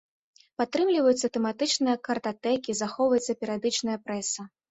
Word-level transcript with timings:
Падтрымліваюцца 0.61 1.27
тэматычныя 1.35 1.99
картатэкі, 2.09 2.77
захоўваецца 2.81 3.37
перыядычная 3.43 3.97
прэса. 4.09 4.41